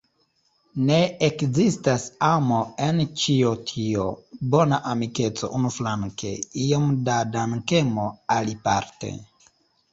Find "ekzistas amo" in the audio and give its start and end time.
1.27-2.61